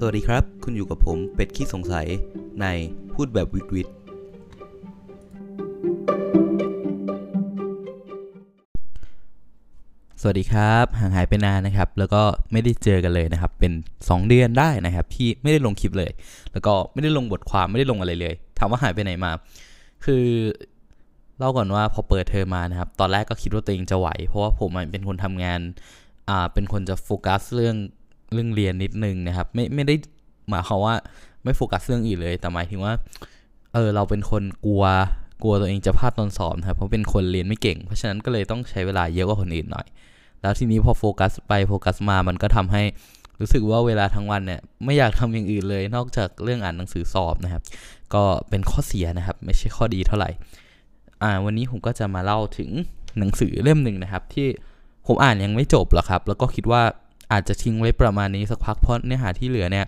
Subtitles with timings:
[0.00, 2.06] สวัสดีครับ คุณอยู่กับผมเป็ดขี้สงสัย
[2.60, 2.66] ใน
[3.14, 3.88] พูดแบบวิดวิด
[10.20, 12.22] สวัสดีครับห่างหายไปนานนะครับ แล้วก็
[12.52, 16.10] ไม่ได้เจอกันเลยนะครับ เป็น 2 เดือนได้นะครับ ที่ไม่ได้ลงคลิปเลย
[16.52, 19.32] แล้วก็ไม่ได้ลงบทความไม่ได้ลงอะไรเลยถามว่าหายไปไหนมา
[20.04, 20.24] คือ
[21.38, 25.60] เล่าก่อนว่าพอเปิดเทอมมานะครับ ตอนแรกก็คิดว่าตัวเองจะไหว เพราะว่าผมเป็นคนทำงาน
[26.28, 27.76] อ่าเป็นคนจะโฟกัสเรื่อง
[28.32, 29.94] เรื่องเรียนนิดนึงนะครับ ไม่ไม่ได้
[30.48, 30.94] หมายความว่า
[31.44, 32.92] ไม่โฟกัสเรื่องอื่นเลย แต่หมายถึงว่า
[33.74, 34.84] เออเราเป็นคนกลัว
[35.42, 39.86] กลัวตัวเองจะพลาดตอนสอบนะครับเพราะเป็นคนเรียนไม่เก่ง เพราะฉะนั้นก็เลยต้องใช้เวลาเยอะกว่าคนอื่นหน่อย
[40.40, 42.82] แล้วทีนี้พอโฟกัสไปโฟกัสมามันก็ทำให้
[43.40, 47.62] รู้สึกว่าเวลาทั้งวันเนี่ยไม่อยากทำอย่างอื่นเลย นอกจากเรื่องอ่านหนังสือสอบนะครับ
[48.14, 50.30] ก็เป็นข้อเสียนะครับ ไม่ใช่ข้อดีเท่าไหร่
[51.22, 52.70] อ่าวันนี้ผมก็จะมาเล่าถึง
[53.18, 54.46] หนังสือเล่มหนึ่งนะครับ ที่
[55.06, 56.82] ผมอ่านยังไม่จบหรอกครับ แล้วก็คิดว่า
[57.32, 59.86] อาจจะทิ้งไว้ประมาณนี้สักพักเพราะเนื้อหาที่เหลือเนี่ย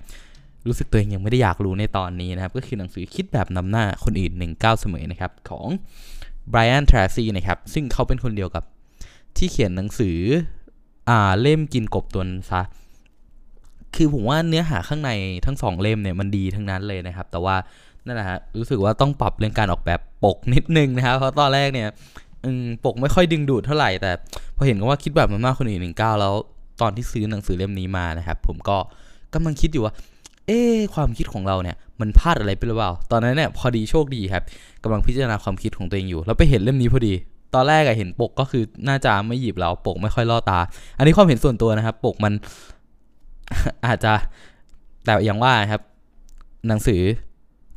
[0.67, 5.67] รู้สึกตัวเองยังไม่ได้อยากรู้ในตอนนี้นะครับ ก็คือหนังสือคิดแบบนำหน้าคนอื่น 1 9 เสมอนะครับ ของ
[6.53, 8.65] Brian Tracy นะครับ ซึ่งเขาเป็นคนเดียวกับ
[9.37, 10.19] ที่เขียนหนังสือ
[11.09, 12.63] อ่าเล่มกินกบตัวนั้นซะ
[13.97, 15.11] คือผมว่าเนื้อหาข้างใน
[15.47, 17.57] ทั้งสองเล่มเนี่ยมันดีทั้งนั้นเลยนะครับ แต่ว่า
[18.07, 21.89] นั่นแหละฮะรู้สึกว่าต้องปรับเรื่องการออกแบบปกนิดนึงนะครับ เพราะตอนแรกเนี่ย
[22.85, 24.11] ปกไม่ค่อยดึงดูดเท่าไหร่แต่
[24.57, 26.35] พอเห็นว่าคิดแบบมันมากคนอื่นหนึ่งเก้าแล้ว
[26.81, 28.77] ตอนที่ซื้อหนังสือเล่มนี้มานะครับ ผมก็
[29.35, 29.95] กำลังคิดอยู่ว่า
[30.47, 30.61] เอ๊
[30.95, 34.45] ความคิดของเราเนี่ยมันพลาดอะไรไปหรือเปล่า ตอนนั้นเนี่ยพอดีโชคดีครับ
[34.83, 37.15] กำลังพิจารณาความคิดของตัวเองอยู่ แล้วไปเห็นเล่มนี้พอดี
[37.55, 40.59] ตอนแรกอะเห็นปกก็คือน่าจะไม่หยิบแล้วปกไม่ค่อยล่อตา
[40.99, 42.33] อันนี้ความเห็นส่วนตัวนะครับ ปกมัน
[43.87, 44.13] อาจจะ
[45.05, 45.83] แต่อย่างว่าครับ
[46.69, 47.01] หนังสือ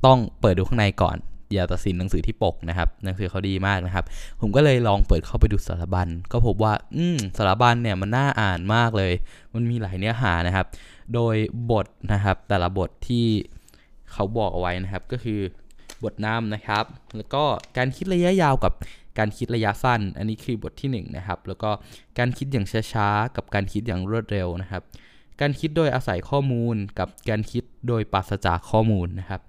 [0.06, 1.18] ต้องเปิดดูข้างในก่อน
[1.54, 4.06] อย่าตัดสินหนังสือที่ปกนะครับ หนังสือเขาดีมากนะครับ
[4.42, 9.14] ผมก็เลยลองเปิดเข้าไปดูสารบัญ ก็พบว่า อืมสารบัญเนี่ยมันน่าอ่านมากเลย
[9.54, 10.66] มันมีหลายเนื้อหานะครับ
[11.14, 11.36] โดย
[11.72, 13.26] บทนะครับ แต่ละบทที่
[14.12, 15.40] เขาบอกเอาไว้นะครับ ก็คือ
[16.04, 16.86] บทนำนะครับ
[17.18, 17.44] แล้วก็
[17.78, 18.74] การคิดระยะยาวกับ
[19.18, 21.72] การคิดระยะสั้น อันนี้คือบทที่1นนะครับ แล้วก็
[22.20, 24.84] การคิดอย่างช้าๆ กับการคิดอย่างรวดเร็วนะครับ
[25.42, 29.42] การคิดโดยอาศัยข้อมูลกับการคิดโดยปราศจากข้อมูลนะครับ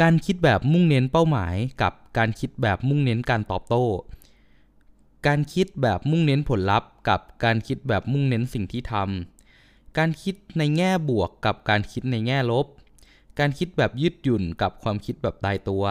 [0.00, 3.86] การคิดแบบมุ่งเน้นเป้าหมายกับการคิดแบบมุ่งเน้นการตอบโต้
[5.26, 12.66] การคิดแบบมุ่งเน้นผลลัพธ์กับการคิดแบบมุ่งเน้นสิ่งที่ทำ การคิดในแง่บวกกับการคิดในแง่ลบ
[13.38, 15.84] การคิดแบบยืดหยุ่นกับความคิดแบบตายตัว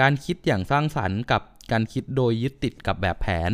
[0.00, 3.52] การคิดอย่างสร้างสรรค์กับการคิดโดยยึดติดกับแบบแผน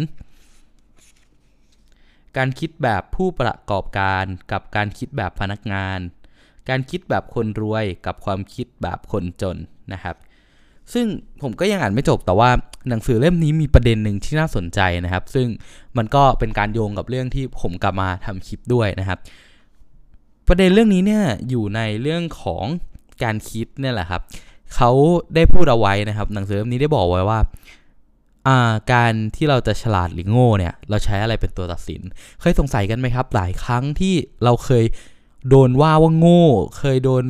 [2.36, 6.00] การคิดแบบผู้ประกอบการกับการคิดแบบพนักงาน
[6.68, 9.56] การคิดแบบคนรวยกับความคิดแบบคนจน
[9.92, 10.16] นะครับ
[10.92, 11.06] ซึ่ง
[11.42, 12.50] ผมก็ยังอ่านไม่จบแต่ว่า
[12.88, 15.46] หนังสือเล่มนี้มีประเด็นหนึ่งที่น่าสนใจนะครับ ซึ่ง
[15.96, 19.18] มันก็เป็นการโยงกับเรื่องที่ผมกลับมาทำคลิปด้วยนะครับ
[20.48, 22.64] ประเด็นเรื่องนี้เนี่ยอยู่ในเรื่องของ
[23.22, 24.22] การคิดเนี่ยแหละครับ
[24.74, 24.90] เขา
[25.34, 27.40] ได้พูดเอาไว้นะครับ หนังสือเล่มนี้ได้บอกไว้ว่า
[28.92, 32.00] การที่เราจะฉลาดหรือโง่เนี่ย เราใช้อะไรเป็นตัวตัดสิน
[32.40, 34.14] เคยสงสัยกันไหมครับ หลายครั้งที่
[34.44, 34.84] เราเคย
[35.48, 36.44] โดนว่าว่าโง่
[36.78, 37.24] เคยโดน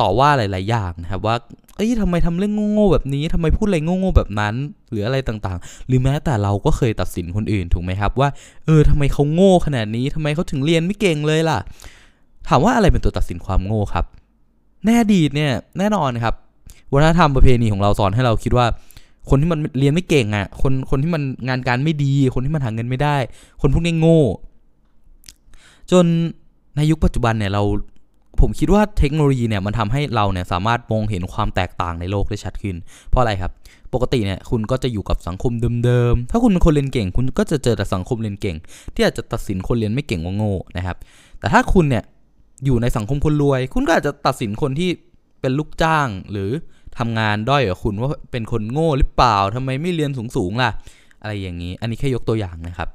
[0.00, 1.36] ต่อว่าหลาย ๆ อย่างนะครับว่า
[1.76, 4.54] เอ้ยทำไมทำเรื่องโง่ๆแบบนี้ทำไมพูดอะไรโง่ๆแบบนั้น
[4.90, 8.28] หรืออะไรต่างๆ หรือแม้แต่เราก็เคยตัดสินคนอื่นถูกไหมครับว่า
[8.64, 11.58] เออทำไมเขาโง่ขนาดนี้ทำไมเขาถึงเรียนไม่เก่งเลยล่ะ
[12.48, 14.04] ถามว่าอะไรเป็นตัวตัดสินความโง่ครับ
[14.86, 16.34] แน่ดีเนี่ยแน่นอนครับ
[16.92, 18.66] วัฒนธรรมประเพณีของเราสอนให้เราคิดว่า
[19.28, 23.16] คนที่มันเรียนไม่เก่งอะ คนคนที่มันงานการไม่ดี คนที่มันหาเงินไม่ได้
[23.60, 24.22] คนพวกนี้โง่
[25.92, 26.04] จน
[26.76, 27.62] ในยุคปัจจุบันเนี่ยเรา
[28.40, 32.76] ผมคิดว่าเทคโนโลยีเนี่ยมันทำให้เราเนี่ยสามารถมองเห็นความแตกต่างในโลกได้ชัดขึ้น
[33.08, 33.52] เพราะอะไรครับ
[33.94, 35.52] ปกติเนี่ยคุณก็จะอยู่กับสังคม
[35.84, 38.56] เดิมๆ ถ้าคุณเป็นคนเรียนเก่ง คุณก็จะเจอแต่สังคมเรียนเก่ง
[38.94, 40.96] ที่อาจจะตัดสินคนเรียนไม่เก่งว่าโง่นะครับ
[41.38, 42.04] แต่ถ้าคุณเนี่ย
[42.64, 44.90] อยู่ในสังคมคนรวย คุณก็อาจจะตัดสินคนที่
[45.40, 46.50] เป็นลูกจ้างหรือ
[46.98, 50.70] ทำงานด้อยกว่าคุณว่าเป็นคนโง่หรือเปล่าทำไมไม่เรียนสูงๆล่ะ
[51.22, 52.88] อะไรอย่างนี้ อันนี้แค่ยกตัวอย่างนะครับ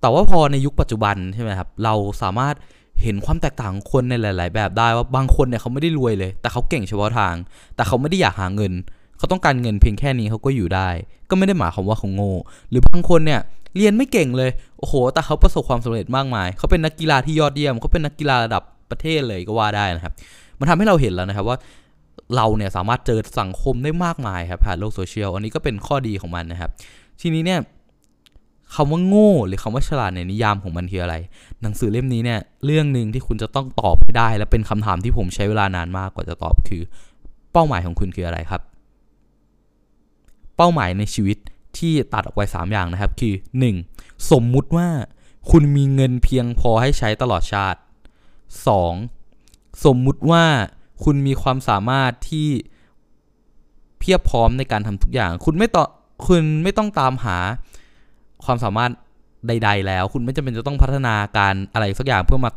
[0.00, 2.54] แต่ว่าพอในยุคปัจจุบันใช่ไหมครับ เราสามารถ
[3.02, 7.34] เห็นความแตกต่างของคนในหลาย ๆ แบบได้ว่าบางคนเนี่ยเขาไม่ได้รวยเลย แต่เขาเก่งเฉพาะทาง
[7.76, 8.72] แต่เขาไม่ได้อยากหาเงิน
[9.18, 10.88] เขาต้องการเงินเพียงแค่นี้เขาก็อยู่ได้
[11.30, 12.32] ก็ไม่ได้หมายความว่าเขาโง่
[12.70, 13.40] หรือบางคนเนี่ย
[13.76, 20.12] เรียนไม่เก่งเลย โอ้โห แต่เขาประสบความสำเร็จมากมาย เขาเป็นนักกีฬาที่ยอดเยี่ยม เขาเป็นนักกีฬาระดับประเทศเลยก็ว่าได้นะครับ
[20.58, 21.58] มันทำให้เราเห็นแล้วนะครับว่า
[22.36, 26.70] เราเนี่ยสามารถเจอสังคมได้มากมายครับผ่านโลกโซเชียล อันนี้ก็เป็นข้อดีของมันนะครับ
[27.20, 27.60] ทีนี้เนี่ย
[28.74, 31.16] คำว่าโง่หรือคำว่าฉลาดในนิยามของมันคืออะไร
[31.62, 36.82] หนังสือเล่มนี้เนี่ยเรื่องหนึ่งที่คุณจะต้องตอบให้ได้ และเป็นคำถามที่ผมใช้เวลานานมากกว่าจะตอบคือ
[37.52, 38.62] เป้าหมายของคุณคืออะไรครับ
[40.56, 41.38] เป้าหมายในชีวิต
[41.78, 43.34] ที่ตัดออกไป 3 อย่างนะครับ คือ
[43.80, 44.30] 1.
[44.30, 44.88] สมมุติว่า
[45.50, 47.80] คุณมีเงินเพียงพอให้ใช้ตลอดชาติ
[49.00, 49.84] 2.
[49.84, 50.44] สมมุติว่า
[51.04, 52.48] คุณมีความสามารถที่
[53.98, 55.88] เพียบพร้อมในการทำทุกอย่าง คุณไม่ต่อง
[56.26, 57.38] คุณไม่ต้องตามหา
[58.44, 58.90] ความสามารถ
[59.46, 62.50] ใด ๆ แล้ว คุณไม่จำเป็นจะต้องพัฒนาการอะไรสักอย่างเพื่อมา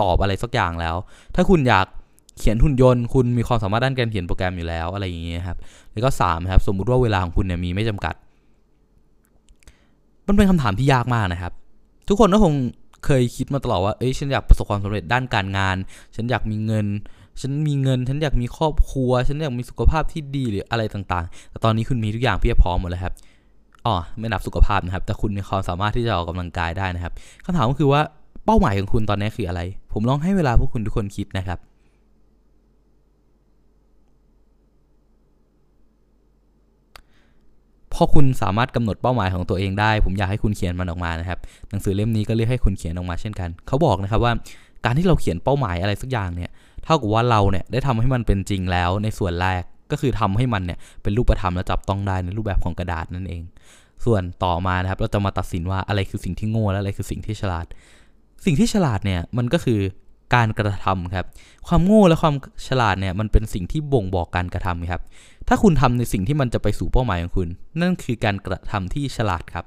[0.00, 0.96] ตอบอะไรสักอย่างแล้ว
[1.34, 1.86] ถ้าคุณอยาก
[2.38, 5.58] เขียนหุ่นยนต์ คุณมีความสามารถด้านการเขียนโปรแกรมอยู่แล้วอะไรอย่างเงี้ยครับ
[5.92, 8.14] แล้วก็3ครับสมมุติว่าเวลาของคุณเนี่ยมีไม่จำกัด
[10.26, 11.52] มันเป็นคำถามที่ยากมากนะครับ
[12.08, 12.54] ทุกคนก็คง
[13.04, 15.76] เคยคิดมาตลอดว่า เอ้ย ฉันอยากประสบความสำเร็จด้านการงาน
[16.14, 16.86] ฉันอยากมีเงิน
[17.40, 23.14] ฉันมีเงิน ฉันอยากมีครอบครัว ฉันอยากมีสุขภาพที่ดีหรืออะไรต่างๆ แต่ตอนนี้คุณมีทุกอย่างเพียบพร้อมหมดแล้วครับ
[23.86, 27.12] อ๋อไม่นับสุขภาพนะครับ แต่คุณมีความสามารถที่จะออกกำลังกายได้นะครับ
[27.44, 28.00] คำถามก็คือว่า
[28.44, 29.60] เป้าหมายของคุณตอนนี้คืออะไร
[29.92, 31.58] ผมลองให้เวลาพวกคุณทุกคนคิดนะครับ
[37.94, 41.38] พอคุณสามารถกำหนดเป้าหมายของตัวเองได้ ผมอยากให้คุณเขียนมันออกมานะครับ
[41.70, 44.32] หนังสือเล่มนี้ก็เรียกให้คุณเขียนออกมาเช่นกัน เขาบอกนะครับว่า
[44.84, 46.50] การที่เราเขียนเป้าหมายอะไรสักอย่างเนี่ย
[46.84, 49.62] เท่ากับว่าเราเนี่ยได้ทำให้มันเป็นจริงแล้วในส่วนแรก
[49.92, 53.42] ก็คือทำให้มันเนี่ยเป็นรูปธรรมและจับต้องได้ในรูปแบบของกระดาษนั่นเอง
[54.04, 57.66] ส่วนต่อมานะครับเราจะมาตัดสินว่าอะไรคือสิ่งที่โง่และอะไรคือสิ่งที่ฉลาด
[58.44, 59.80] สิ่งที่ฉลาดเนี่ยมันก็คือ
[60.34, 61.26] การกระทำครับ
[61.68, 62.34] ความโง่และความ
[62.68, 65.02] ฉลาดเนี่ยมันเป็นสิ่งที่บ่งบอกการกระทำครับ
[65.48, 67.48] ถ้าคุณทำในสิ่งที่มันจะไปสู่เป้าหมายของคุณ
[67.80, 69.64] นั่นคือการกระทำที่ฉลาดครับ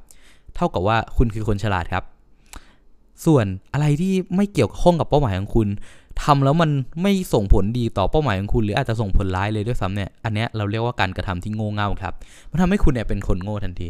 [0.55, 2.03] เท่ากับว่าคุณคือคนฉลาดครับ
[3.25, 5.67] ส่วนอะไรที่ไม่เกี่ยวข้องกับเป้าหมายของคุณ
[6.23, 6.69] ทำแล้วมัน
[7.01, 12.13] ไม่ส่งผลดีต่อเป้าหมายของคุณหรืออาจจะส่งผลร้ายเลยด้วยซ้ำเนี่ยอันเนี้ยเราเรียกว่าการกระทำที่โง่เง่าครับ
[12.51, 13.89] มันทำให้คุณเนี่ยเป็นคนโง่ทันที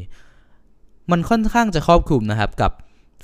[1.12, 2.72] มันค่อนข้างจะครอบคลุมนะครับ กับ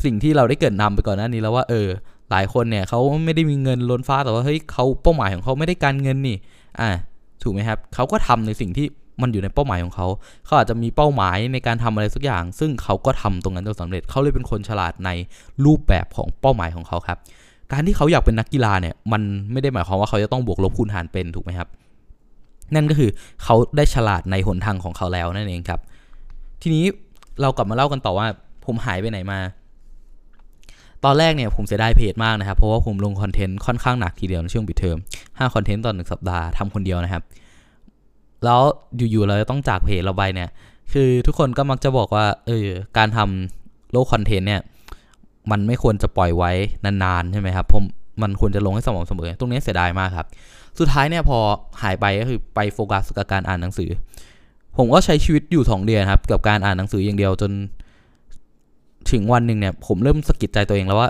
[0.04, 1.88] สิ่งที่เราได้เกิดนำไปก่อนหน้านี้แล้วว่าเออ
[2.32, 6.38] หลายคนเนี่ยเขาไม่ได้มีเงินล้นฟ้าแต่ว่าเฮ้ยเขาเป้าหมายของเขาไม่ได้การเงินนี่
[6.80, 6.90] อ่า
[7.44, 8.88] ถูกไหมครับเขาก็ทำในสิ่งที่
[9.22, 10.08] มันอยู่ในเป้าหมายของเขา
[10.46, 15.10] เขาอาจจะมีเป้าหมายในการทำอะไรสักอย่าง ซึ่งเขาก็ทำตรงนั้นจนสำเร็จ เขาเลยเป็นคนฉลาดใน
[15.66, 17.18] รูปแบบของเป้าหมายของเขาครับ
[17.72, 19.22] การที่เขาอยากเป็นนักกีฬาเนี่ย มัน
[19.52, 21.70] ไม่ได้หมายความว่าเขาจะต้องบวกลบคูณหารเป็นถูกไหมครับ
[22.76, 23.10] นั่นก็คือ
[23.44, 25.80] เขาได้ฉลาดในหนทางของเขาแล้วนั่นเองครับ
[26.62, 26.86] ทีนี้
[27.42, 28.28] เรากลับมาเล่ากันต่อว่า
[28.66, 29.40] ผมหายไปไหนมา
[31.06, 37.24] ตอนแรกเนี่ยผมเสียดายเพจมากนะครับ เพราะว่าผมลงคอนเทนต์ค่อนข้างหนักทีเดียวในช่วงปิดเทอม5คอนเทนต์ต่อหนึ่งสัปดาห์ทำคนเดียวนะครับ
[38.46, 38.62] แล้ว
[39.12, 40.50] อยู่ๆเราจะต้องจากเพจเราไปเนี่ย
[40.94, 42.68] คือทุกคนก็มักจะบอกว่าเออ
[42.98, 44.62] การทำโลกคอนเทนต์เนี่ย
[45.52, 46.52] มันไม่ควรจะปล่อยไว้
[46.86, 47.84] นานๆใช่ไหมครับผม
[48.22, 50.28] มันควรจะลงให้สม่ำเสมอ ตรงนี้เสียดายมากครับ
[50.80, 51.38] สุดท้ายเนี่ยพอ
[51.82, 53.90] หายไปก็คือไปโฟกัสกับการอ่านหนังสือ
[54.78, 57.52] ผมก็ใช้ชีวิตอยู่สองเดือนครับ กับการอ่านหนังสืออย่างเดียวจน
[59.12, 61.10] ถึงวันหนึ่งเนี่ย ผมเริ่มสะกิดใจตัวเองแล้วว่า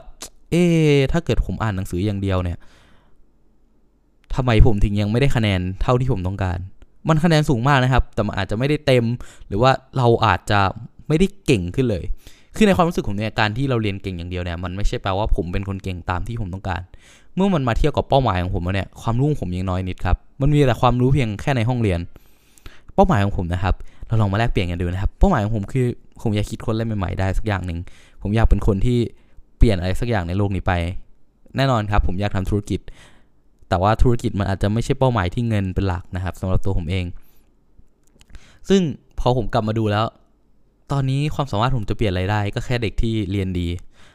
[0.50, 0.64] เอ๊
[1.12, 2.58] ถ้าเกิดผมอ่านหนังสืออย่างเดียวเนี่ย
[4.36, 6.60] ทำไมผมถึงยังไม่ได้คะแนนเท่าที่ผมต้องการ
[7.10, 9.06] มันคะแนนสูงมากนะครับ แต่มันอาจจะไม่ได้เต็ม
[9.48, 10.60] หรือว่าเราอาจจะ
[11.08, 12.04] ไม่ได้เก่งขึ้นเลย
[12.56, 16.82] คือในความรู้สึกผมเนี่ยการที่เราเรียนเก่งอย่างเดียวเนี่ยมันไม่ใช่แปลว่าผมเป็นคนเก่งตามที่ผมต้องการ
[17.36, 22.00] เมื่อมันมาเทียบกับเป้าหมายของผมเนี่ยความรู้ของผมยังน้อยนิดครับมันมีแต่ความรู้เพียงแค่ในห้องเรียน
[22.96, 23.76] เป้าหมายของผมนะครับ
[24.08, 25.88] เราลองมาแลกเปลี่ยนกันดูนะครับ เป้าหมายของผมคือ
[26.22, 27.80] ผมอยากคิดคนเล่นใหม่ๆได้สักอย่างหนึ่ง
[28.22, 28.98] ผมอยากเป็นคนที่
[29.58, 30.74] เปลี่ยนอะไรสักอย่างในโลกนี้ไป
[31.56, 32.80] แน่นอนครับ ผมอยากทำธุรกิจ
[33.70, 37.06] แต่ว่าธุรกิจมันอาจจะไม่ใช่เป้าหมายที่เงินเป็นหลักนะครับสำหรับตัวผมเอง
[38.70, 38.82] ซึ่ง
[39.20, 40.06] พอผมกลับมาดูแล้ว
[40.92, 43.68] ตอนนี้ความสามารถผมจะเปลี่ยนอะไรได้ ก็แค่เด็กที่เรียนดี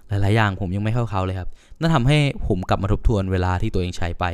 [0.08, 1.48] หลาย ๆ อย่างผมยังไม่เข้าเขาเลยครับ
[1.80, 4.24] นั่นทำให้ผมกลับมาทบทวนเวลาที่ตัวเองใช้ไป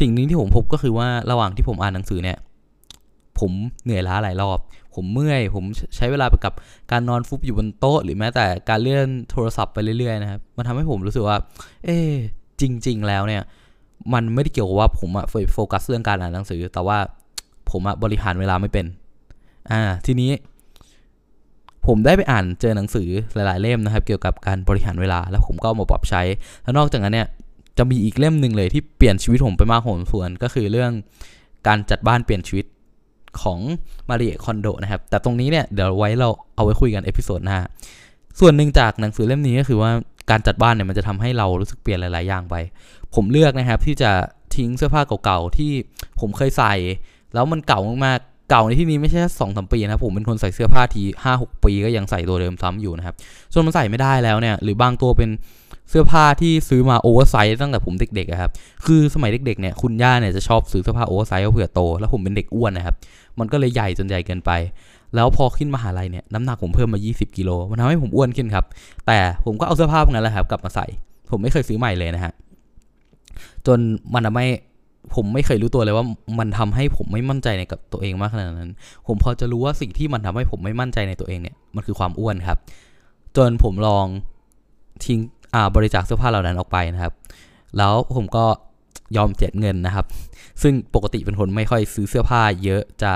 [0.00, 2.38] สิ่งหนี้ที่ผมพบก็คือว่าระหว่างที่ผมอ่านหนังสือเนี่ย
[3.38, 3.52] ผม
[3.84, 4.58] เหนื่อยล้าหลายรอบ
[4.94, 5.64] ผมเมื่อย ผม
[5.96, 6.54] ใช้เวลาไปกับ
[6.90, 11.36] การนอนฟุบอยู่บนโต๊ะ หรือแม้แต่การเลื่อนโทรศัพท์ไปเรื่อย ๆ นะครับ มันทำให้ผมรู้สึกว่า
[11.84, 11.96] เอ๊
[12.60, 13.42] จริง ๆ แล้วเนี่ย
[14.14, 16.98] มันไม่ได้เกี่ยวกับว่าผมอะโฟกัสเรื่องการอ่านหนังสือ แต่ว่า
[17.70, 18.86] ผมอะบริหารเวลาไม่เป็น
[19.70, 20.30] อ่า ทีนี้
[21.86, 26.22] ผมได้ไปอ่านเจอหนังสือหลาย ๆ เล่มนะครับ เกี่ยวกับการบริหารเวลา แล้วผมก็เอามาปรับใช้
[26.62, 27.28] แล้วนอกจากนั้นเนี่ย
[27.78, 30.92] จะมีอีกเล่มหนึ่งเลยที่เปลี่ยนชีวิตผมไปมากพอสมควรก็คือเรื่อง
[31.66, 32.66] การจัดบ้านเปลี่ยนชีวิต
[33.42, 33.58] ของ
[34.08, 37.58] มาริเอะ คอนโดนะครับ แต่ตรงนี้เนี่ยเดี๋ยวไว้เราเอาไว้คุยกัน episode หน้า
[38.40, 39.90] ส่วนหนึ่งจากหนังสือเล่มนี้ก็คือว่า
[40.30, 42.56] การจัดบ้านเนี่ยมันจะทำให้เรารู้สึกเปลี่ยนหลาย ๆ อย่างไป
[43.14, 44.10] ผมเลือกนะครับที่จะ
[44.56, 45.72] ทิ้งเสื้อผ้าเก่า ๆ ที่
[46.20, 46.74] ผมเคยใส่
[47.34, 48.20] แล้วมันเก่ามาก
[48.50, 53.14] เก่าในที่นี้ไม่ใช่แค่สองสามปีนะครับผมเป็นคนใส่เสื้อผ้าทีห้าหกปีก็ยังใส่ตัวเดิมซ้ำอยู่นะครับ
[53.52, 55.30] จนมันใส่ไม่ได้แล้วเนี่ยหรือบางตัวเป็น
[55.90, 58.50] เสื้อผ้าที่ซื้อมา oversize ตั้งแต่ผมเด็กๆครับ
[58.86, 62.94] คือสมัยเด็กๆเนี่ยคุณย่าเนี่ยจะชอบซื้อเสื้อผ้าโอเวอร์ไซส์เผื่อโตแล้วผมเป็นเด็กอ้วนนะครับ
[63.38, 64.50] มันก็เลยใหญ่จนใหญ่เกินไป
[65.14, 68.64] แล้วพอขึ้นมหาลัยเนี่ยน้ำหนักผมเพิ่มมา 20 กิโลมันทำให้ผมอ้วนขึ้นครับ
[69.06, 70.86] แต่ผมก็เอาเสื้อผ้าพวกนั้นแหละครับกลับมาใส่
[71.30, 72.32] ผมไม่เคยซื้อใหม่เลยนะฮะ
[73.66, 73.78] จน
[74.14, 74.46] มันทำให้
[75.14, 76.06] ผมไม่เคยรู้ตัวเลยว่า
[76.38, 78.70] มันทำให้ผมไม่มั่นใจในกับตัวเองมากขนาดนั้น
[79.06, 82.58] ผมพอจะรู้ว่าสิ่งที่มันทำให้ผมไม่มั่นใจในตัวเองเนี่ยมันคือความอ้วนครับ
[83.36, 84.06] จนผมลอง
[85.04, 85.20] ทิ้ง
[85.54, 87.12] อ่าบริจาคเสื้อผ้าเหล่านั้นออกไปนะครับ
[87.76, 88.44] แล้วผมก็
[89.16, 90.06] ยอมเจ็ดเงินนะครับ
[90.62, 93.12] ซึ่งปกติเป็นคนไม่ค่อยซื้อเสื้อผ้าเยอะจะ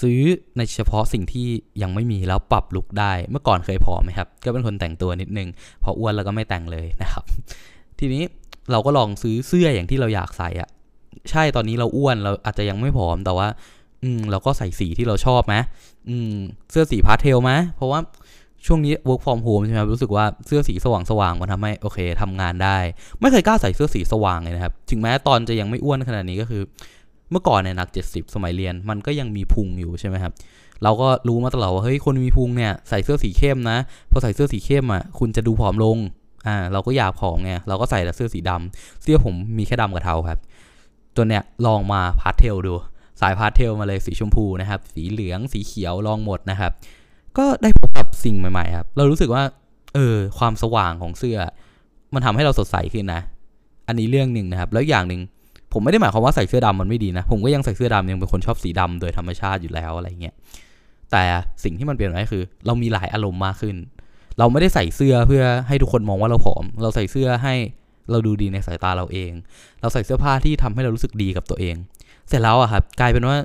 [0.00, 0.20] ซื้อ
[0.56, 1.46] ในเฉพาะสิ่งที่
[1.82, 5.48] ยังไม่มีแล้วปรับลุกได้ เมื่อก่อนเคยผอมไหมครับ ก็เป็นคนแต่งตัวนิดนึง
[5.82, 7.24] พออ้วนแล้วก็ไม่แต่งเลยนะครับ
[7.98, 8.22] ทีนี้
[8.70, 10.68] เราก็ลองซื้อเสื้ออย่างที่เราอยากใส่อะ
[11.30, 13.48] ใช่ตอนนี้เราอ้วนเราอาจจะยังไม่ผอมแต่ว่า
[14.02, 15.54] อืม เราก็ใส่สีที่เราชอบไหม
[16.08, 16.34] อืม
[16.70, 18.00] เสื้อสีพาสเทลไหมเพราะว่า
[18.66, 22.76] ช่วงนี้ work from home ใช่ไหมรู้สึกว่าเสื้อสีสว่างสว่างมันทำให้โอเคทำงานได้
[23.20, 26.62] ไม่เคยกล้าใส่เสื้อสีสว่างเลยนะครับ ถึงแม้ตอนจะยังไม่อ้วนขนาดนี้ก็คือ
[27.30, 30.32] เมื่อก่อนเนี่ยหนัก 70 สมัยเรียน มันก็ยังมีพุงอยู่ใช่ไหมครับ
[30.84, 33.78] เราก็รู้มาตลอดว่าเฮ้ยคนมีพุงเนี่ยใส่เสื้อสีเข้มนะ
[34.10, 35.98] พอใส่เสื้อสีเข้มอะคุณจะดูผอมลง
[36.46, 40.38] อ่าเราก็อยากผอมไงเราก็ใส่แต่เสื้อสีดำเสื้อผมมีแค่ดำกับเทาครับ
[41.16, 42.74] จนเนี่ยลองมาพาสเทลดู
[43.20, 46.72] สายพาสเทลมาเลยสีชมพูนะครับ สีเหลืองสีเขียวลองหมดนะครับ
[47.38, 49.42] ก็ได้พบกับสิ่งใหม่ๆครับ เรารู้สึกว่า
[49.94, 51.38] เออความสว่างของเสื้อ
[52.14, 53.20] มันทำให้เราสดใสขึ้นนะ
[53.88, 55.20] อันนี้เรื่องหนึ่งนะครับ แล้วอย่างหนึ่ง
[55.72, 60.34] ผมไม่ได้หมายความว่าใส่เสื้อดำมันไม่ดีนะ ผมก็ยังใส่เสื้อดำยังเป็นคนชอบสีดำโดยธรรมชาติอยู่แล้วอะไรเงี้ย
[61.10, 61.22] แต่
[61.64, 63.76] สิ่งที่มันเปลี่ยนไปคือ เรามีหลายอารมณ์มากขึ้น
[64.38, 67.54] เราไม่ได้ใส่เสื้อเพื่อให้ทุกคนมองว่าเราผอม เราใส่เสื้อให้
[68.10, 69.32] เราดูดีในสายตาเราเอง
[69.80, 71.74] เราใส่เสื้อผ้าที่ทำให้เรารู้สึกดีกับตัวเอง
[72.28, 73.36] เสร็จแล้วอะครับกลายเป็นว่า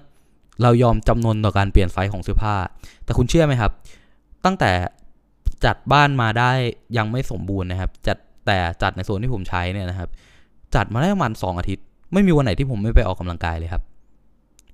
[0.61, 2.55] เรายอมจำนนต่อการเปลี่ยนไซส์ของเสื้อผ้า
[3.05, 3.71] แต่คุณเชื่อไหมครับ
[4.45, 4.71] ตั้งแต่
[5.65, 6.51] จัดบ้านมาได้
[6.97, 10.09] ยังไม่สมบูรณ์นะครับ จัดแต่จัดในโซนที่ผมใช้เนี่ยนะครับ
[10.75, 11.83] จัดมาได้ประมาณสองอาทิตย์
[12.13, 13.83] ไม่มีวันไหนที่ผมไม่ไปออกกำลังกายเลยครับ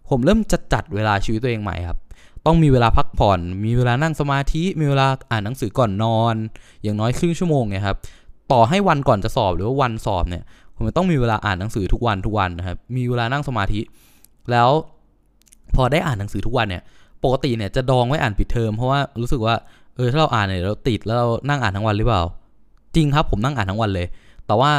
[0.09, 1.97] ผมเริ่มจะจัดเวลาชีวิตตัวเองใหม่ครับ
[2.45, 6.35] ต้องมีเวลาพักผ่อน มีเวลานั่งสมาธิ มีเวลาอ่านหนังสือก่อนนอน
[6.83, 7.97] อย่างน้อยครึ่งชั่วโมงเนี่ยครับ
[8.51, 10.43] ต่อให้วันก่อนจะสอบหรือว่าวันสอบเนี่ย
[10.75, 13.79] ผมต้องมีเวลาอ่านหนังสือทุกวันทุกวันนะครับมีเวลานั่งสมาธิ
[14.51, 14.69] แล้ว
[15.75, 16.83] พอได้อ่านหนังสือทุกวันเนี่ย
[17.23, 19.55] ปกติเนี่ยจะดองไว้อ่านปิดเทอมเพราะว่ารู้สึกว่า
[19.95, 22.23] เออถ้าเราอ่านเนี่ยเราติดแล้วเรานั่งอ่านทั้งวันหรือเปล่า
[22.95, 24.07] จริงครับผมนั่งอ่านทั้งวันเลย
[24.47, 24.71] แต่ว่า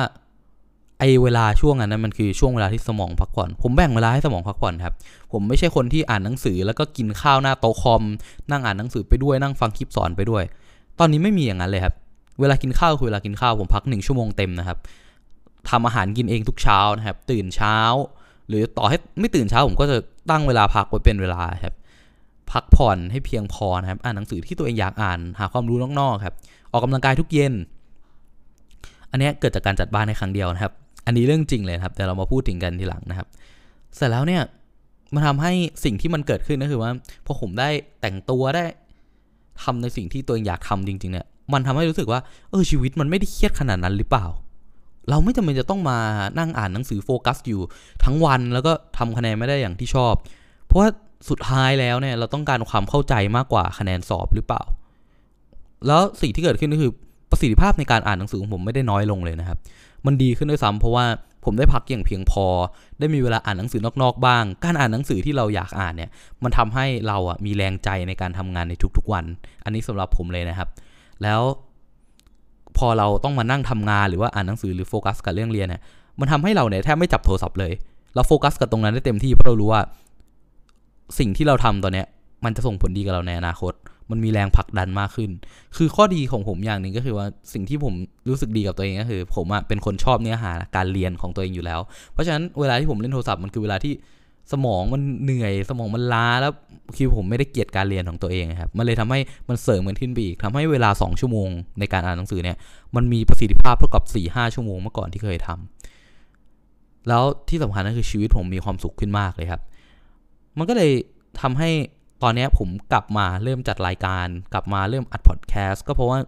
[0.98, 4.94] ไอเวลาช่วงนั้นมันคือช่วงเวลาที่สมองพักผ่อน ผมแบ่งเวลาให้สมองพักผ่อนครับ
[5.32, 8.02] ผมไม่ใช่คนที่อ่านหนังสือแล้วก็กินข้าวหน้าโต๊ะคอม
[8.50, 10.42] นั่งอ่านหนังสือไปด้วยนั่งฟังคลิปสอนไปด้วย
[10.98, 11.94] ตอนนี้ไม่มีอย่างนั้นเลยครับ
[12.40, 14.78] เวลากินข้าวคือเวลากินข้าวผมพักหนึ่งชั่วโมงเต็มนะครับ
[15.70, 17.76] ทำอาหารกินเองทุกเช้านะครับ ตื่นเช้า
[18.48, 19.96] หรือต่อให้ไม่ตื่นเช้าผมก็จะ
[20.30, 21.74] ตั้งเวลาพักไว้เป็นเวลาครับ
[22.52, 26.34] พักผ่อนให้เพียงพอนะครับ อ่านหนังสือที่ตัวเองอยากอ่าน หาความรู้นอกๆครับ
[26.72, 27.52] ออกกำลังกายทุกเย็น
[29.10, 30.72] อันนี้เกิดจากการจัดบ้านในครั้งเดียวนะครับ
[31.06, 33.26] อันนี้เรื่องจริงเลยครับแต่เรามาพูดถึงกันทีหลังนะครับ
[33.96, 34.42] เสร็จแล้วเนี่ย
[35.14, 35.52] มันทำให้
[35.84, 36.90] สิ่งที่มันเกิดขึ้นก็คือว่า
[37.26, 37.68] พอผมได้
[38.00, 38.64] แต่งตัวได้
[39.62, 42.20] ทำในสิ่งที่ตัวเองอยากทำจริง ๆ เนี่ย มันทำให้รู้สึกว่า
[42.50, 44.26] เออชีวิตมันไม่ได้เครียดขนาดนั้นหรือเปล่า
[45.10, 45.98] เราไม่จำเป็นจะต้องมา
[46.38, 47.60] นั่งอ่านหนังสือโฟกัสอยู่
[48.04, 50.14] ทั้งวันแล้วก็ทำคะแนนไม่ได้อย่างที่ชอบ
[50.66, 50.88] เพราะว่า
[51.30, 54.62] สุดท้ายแล้วเนี่ยเราต้องการความเข้าใจมากกว่าคะแนนสอบหรือเปล่า
[55.86, 56.92] แล้วสิ่งที่เกิดขึ้นก็คือ
[57.30, 59.58] ประสิทธิภาพในการอ่านหนังสือของผมไม่ได้น้อยลงเลยนะครับ
[60.06, 61.04] มันดีขึ้นด้วยซ้ำเพราะว่า
[61.44, 62.46] ผมได้พักอย่างเพียงพอ
[62.98, 66.10] ได้มีเวลาอ่านหนังสือนอกๆบ้าง การอ่านหนังสือที่เราอยากอ่านเนี่ย
[66.42, 69.24] มันทำให้เราอะมีแรงใจในการทำงานในทุกๆวัน
[69.64, 70.68] อันนี้สำหรับผมเลยนะครับ
[71.22, 71.40] แล้ว
[72.78, 75.80] พอเราต้องมานั่งทำงานหรือว่าอ่านหนังสือหรือโฟกัสกับเรื่องเรียนเนี่ย
[76.20, 77.72] มันทำให้เราเนี่ยแทบไม่จับโทรศัพท์เลย
[78.14, 79.82] เราโฟกัสกับตรงนั้นได้เต็มที่เพราะเรารู้ว่า
[81.18, 82.06] สิ่งที่เราทำตอนเนี้ย
[82.44, 83.72] มันจะส่งผลดีกับเราในอนาคต
[84.10, 85.30] มันมีแรงผลักดันมากขึ้น
[85.76, 87.94] คือข้อดีของผมอย่างหนึ่งก็คือว่าสิ่งที่ผม
[88.28, 91.80] รู้สึกดีกับตัวเองก็คือ ผมอะเป็นคนชอบเนื้อหาการเรียนของตัวเองอยู่แล้ว
[92.12, 93.92] เพราะฉะนั้นเวลาที่ผมเล่นโทรศัพท์มันคือเวลาที่
[94.52, 96.52] สมองมันเหนื่อยสมองมันล้าแล้ว
[96.96, 101.48] คือผมไม่ได้เกียดการเรียนของตัวเองครับมันเลยทำให้มันเสริมกันขึ้นไปอีกทำให้เวลา 2 ชั่วโมง
[101.78, 102.56] ในการอ่านหนังสือเนี่ย
[102.96, 109.62] มันมีประสิทธิภาพเท่ากับ4ี่ห้าชั่วโมงเมื่อก่อนที่เคยทำแล้วที่สำคัญก็คือชีวิตผมมีความสุขขึ้นมากเลยครับ
[110.58, 110.92] มันก็เลย
[111.40, 111.70] ทำให้
[112.22, 116.18] ตอนนี้ผมกลับมาเริ่มจัดรายการ กลับมาเริ่มอัดพอดแคสต์ก็เพราะว่า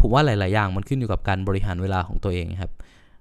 [0.00, 2.72] ผมว่าหลาย ๆ อย่างมันขึ้นอยู่กับการบริหารเวลาของตัวเองครับ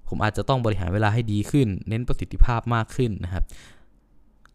[0.10, 3.43] ผมอาจจะต้องบริหารเวลาให้ดีขึ้น เน้นประสิทธิภาพมากขึ้นนะครับ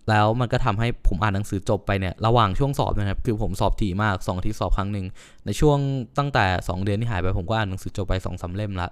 [0.08, 5.06] แล้วมันก็ทำให้ผมอ่านหนังสือจบไปเนี่ยระหว่างช่วงสอบนะครับคือผมสอบถี่มาก2อาทิตย์สอบครั้งหนึ่ง
[5.46, 5.78] ในช่วง
[6.18, 8.88] ตั้งแต่ 2 เดือนที่หายไปผมก็อ่านหนังสือจบไป2อสาเล่มละ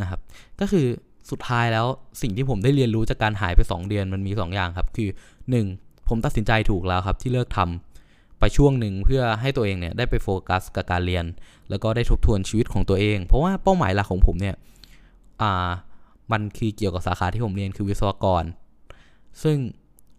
[0.00, 0.20] นะครับ
[0.60, 0.86] ก็คือ
[1.30, 1.86] สุดท้ายแล้ว
[2.22, 5.08] สิ่งที่ผมได้เรียนรู้จากการหายไป 2 เดือนมันมี 2 อย่างครับ คือ
[5.58, 6.08] 1.
[6.08, 11.24] ผมตัดสินใจถูกแล้วครับที่เลิกทำไปช่วงหนึ่งเพื่อให้ตัวเองเนี่ยได้ไปโฟกัสกับการเรียน
[11.70, 14.56] แล้วก็ได้ทบทวนชีวิตของตัวเอง เพราะว่าเป้าหมายหลักของผมเนี่ย
[15.42, 15.70] อ่า
[16.32, 18.44] มันคือเกี่ยวกับสาขาที่ผมเรียนคือวิศวกร
[19.42, 19.56] ซึ่ง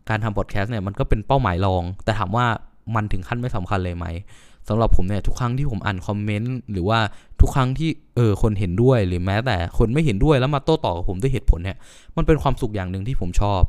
[0.10, 2.46] การทำพอดแคสต์เนี่ยมันก็เป็นเป้าหมายรอง แต่ถามว่า
[2.96, 4.06] มันถึงขั้นไม่สำคัญเลยไหม
[4.70, 7.00] สำหรับผมเนี่ยทุกครั้งที่ผมอ่านคอมเมนต์หรือว่า
[7.42, 11.78] ทุกครั้งที่เออคนเห็นด้วยหรือแม้แต่คนไม่เห็นด้วยแล้วมาโต้ตอบกับผมด้วยเหตุผลเนี่ย
[12.18, 13.62] มันเป็นความสุขอย่างหนึ่งที่ผมชอบ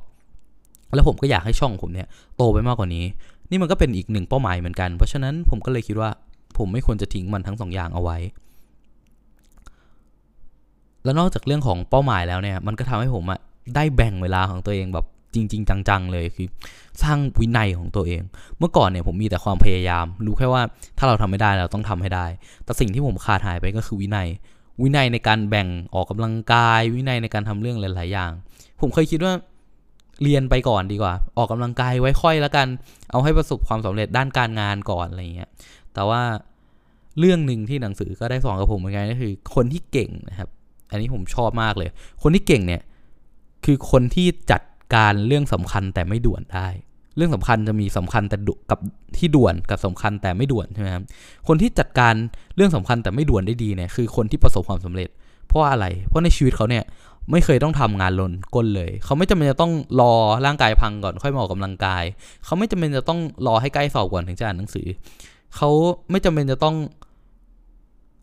[0.95, 3.05] แล้วผมก็อยากให้ช่องผมเนี่ยโตไปมากกว่านี้
[3.50, 6.11] นี่มันก็เป็นอีกหนึ่งเป้าหมายเหมือนกัน เพราะฉะนั้นผมก็เลยคิดว่า
[6.59, 8.19] ผมไม่ควรจะทิ้งมันทั้งสองอย่างเอาไว้
[11.05, 13.40] แล้วนอกจากเรื่องของเป้าหมายแล้วเนี่ยมันก็ทำให้ผมอะ
[13.75, 16.49] ได้แบ่งเวลาของตัวเองแบบ จริง ๆ จังๆเลยคือ
[17.02, 18.23] สร้างวินัยของตัวเอง
[18.59, 20.62] เมื่อก่อนเนี่ยผมมีแต่ความพยายาม รู้แค่ว่า
[20.99, 22.26] ถ้าเราทำไม่ได้เราต้องทำให้ได้
[22.64, 24.28] แต่สิ่งที่ผมขาดหายไปก็คือวินัย
[24.83, 28.33] วินัยในการแบ่งออกกำลังกาย วินัยในการทำเรื่องหลาย ๆ อย่าง
[28.80, 29.33] ผมเคยคิดว่า
[30.23, 32.66] เรียนไปก่อนดีกว่า ออกกำลังกายไว้ค่อยแล้วกัน
[33.11, 35.50] เอาให้ประสบความสำเร็จด้านการงานก่อนอะไรเงี้ย
[35.95, 36.23] แต่ว่า
[37.18, 40.49] เรื่องหนึ่งที่หนังสือก็ได้สอนกับผมเหมือนกันก็คือ คนที่เก่งนะครับ
[40.90, 41.88] อันนี้ผมชอบมากเลย
[42.23, 42.83] คนที่เก่งเนี่ย
[43.64, 44.62] คือคนที่จัด
[44.95, 46.69] การเรื่องสำคัญแต่ไม่ด่วนได้
[47.16, 48.37] เรื่องสำคัญจะมีสำคัญแต่
[48.71, 48.78] กับ
[49.16, 51.05] ที่ด่วนกับสำคัญแต่ไม่ด่วนใช่ไหมครับ
[51.49, 52.14] คนที่จัดการ
[52.57, 55.09] เรื่องสำคัญแต่ไม่ด่วนได้ดีเนี่ยคือคนที่ประสบความสำเร็จ
[55.47, 56.85] เพราะอะไร เพราะในชีวิตเขาเนี่ย
[57.31, 60.12] ไม่เคยต้องทำงานลนก้นเลย เขาไม่จำเป็นจะต้องรอ
[60.47, 62.05] ร่างกายพังก่อนค่อยมาออกกำลังกาย
[62.45, 64.87] เขาไม่จำเป็นจะต้องรอให้ใกล้สอบก่อนถึงจะอ่านหนังสือ
[65.57, 65.71] เขา
[66.11, 66.76] ไม่จำเป็นจะต้อง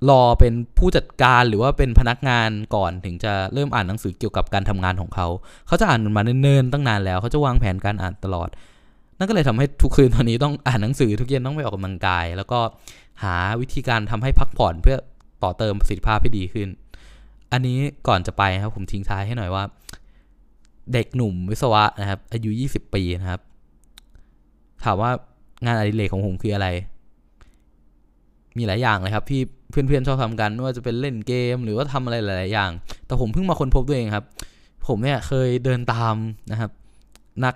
[0.09, 5.27] รอเป็นผู้จัดการหรือว่าเป็นพนักงานก่อนถึงจะเริ่มอ่านหนังสือเกี่ยวกับการทำงานของเขา
[5.67, 8.49] เขาจะอ่านมันมาเนิ่นๆตั้งนานแล้ว เขาจะวางแผนการอ่านตลอด
[9.17, 12.59] นั่นก็เลยทำให้ทุกคืนตอนนี้ต้องอ่านหนังสือทุกเย็นต้องไปออกกำลังกาย แล้วก็
[13.23, 14.97] หาวิธีการทำให้พักผ่อนเพื่อ
[15.43, 16.69] ต่อเติมประสิทธิภาพให้ดีขึ้น
[17.51, 19.63] อันนี้ก่อนจะไปครับผมทิ้งท้ายให้หน่อยว่า
[20.93, 23.41] เด็กหนุ่มวิศวะนะครับ อายุ 20 ปีนะครับ
[24.83, 25.11] ถามว่า
[25.65, 26.67] งานอดิเรกของผมคืออะไร
[28.57, 29.41] มีหลายอย่างเลยครับที่
[29.73, 32.71] เพื่อนๆชอบทำกันไม่ว่าจะเป็นเล่นเกม หรือว่าทำอะไรหลาย ๆ อย่าง
[33.05, 34.25] แต่ผมเพิ่งมาค้นพบตัวเองครับ
[34.87, 36.15] ผมเนี่ยเคยเดินตาม
[36.51, 36.71] นะครับ
[37.45, 37.55] นัก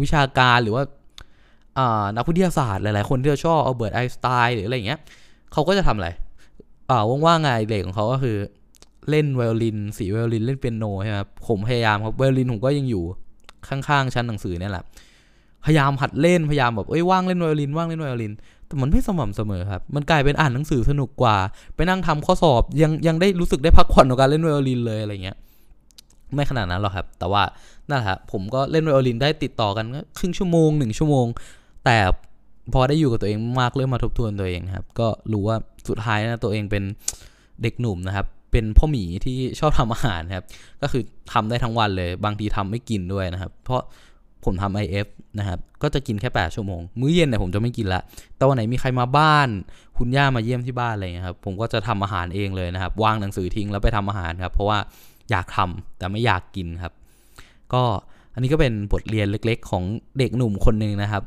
[0.00, 0.84] วิชาการหรือว่า
[1.78, 5.00] อ่านักวิทยาศาสตร์หลายๆ คนที่เราชอบเอาเบิร์ตไอสไตน์หรืออะไรอย่างเงี้ย
[5.52, 6.08] เขาก็จะทำอะไร
[6.90, 8.36] อ่าว่างๆไงานอดิเรกของเขาก็คือ
[9.10, 13.04] เล่นไวโอลิน สีไวโอลินเล่นเปียโนใช่ไหมครับผมพยายามครับไวโอลินผมก็ยังอยู่
[13.68, 14.84] ข้างๆชั้นหนังสือเนี่ยแหละ
[15.64, 18.32] พยายามหัดเล่นพยายามแบบเอ้ยว่างเล่นไวโอลินว่างเล่นไวโอลิน
[18.66, 21.36] แต่มันไม่สม่ำเสมอครับ มันกลายเป็นอ่านหนังสือสนุกกว่า
[21.74, 25.36] ไปนั่งทำข้อสอบยังยังได้รู้สึกได้พักผ่อนกับการเล่นไวโอลินเลยอะไรเงี้ย
[26.34, 27.42] ไม่ขนาดนั้นหรอกครับ แต่ว่า
[27.88, 31.26] นั่นแหละครับผมก็เล่นไวโอลินได้ติดต่อกันก็ครึ่งชั่วโมงหนึ่งชั่วโมง
[31.84, 31.98] แต่
[32.72, 35.56] พอได้อยู่กับตัวเองมากเริ่มมาทบทวนตัวเองครับ ก็รู้ว่า
[35.88, 36.82] สุดท้ายนะตัวเองเป็น
[37.62, 40.46] เด็กหนุ่มนะครับ เป็นพ่อหมีที่ชอบทำอาหารครับ
[40.82, 43.82] ก็คือทำได้ทั้งวันเลย บางทีทำไม่กินด้วยนะครับ เพราะ
[44.46, 45.06] ผมทำ IF
[45.38, 48.00] นะครับ ก็จะกินแค่ 8 ชั่วโมง มื้อเย็นเนี่ยผมจะไม่กินละ
[48.36, 49.48] แต่วันไหนมีใครมาบ้าน
[49.98, 54.78] คุณย่ามาเยี่ยมที่บ้านอะไรเงี้ยครับ ผมก็จะทำอาหารเองเลยนะครับ วางหนังสือทิ้งแล้วไปทำอาหารครับ เพราะว่า
[55.30, 56.92] อยากทำแต่ไม่อยากกินครับ
[57.72, 57.82] ก็
[58.34, 59.84] อันนี้ก็เป็นบทเรียนเล็ก ๆ ของ
[60.18, 61.22] เด็กหนุ่มคนหนึ่งนะครับ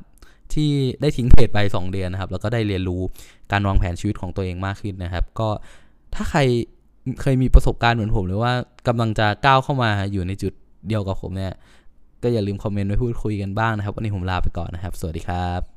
[0.54, 3.02] ที่ได้ทิ้งเพจไป 2 เดือนนะครับ แล้วก็ได้เรียนรู้
[3.52, 5.50] การวางแผนชีวิตของตัวเองมากขึ้นนะครับ ก็
[6.16, 6.40] ถ้าใคร
[7.22, 8.54] เคยมีประสบการณ์เหมือนผมหรือว่า
[8.88, 10.54] กำลังจะก้าวเข้ามาอยู่ในจุด
[10.88, 11.54] เดียวกับผมเนี่ย
[12.24, 15.77] ก็อย่าลืมคอมเมนต์ไว้พูดคุยกันบ้างนะครับ วันนี้ผมลาไปก่อนนะครับ สวัสดีครับ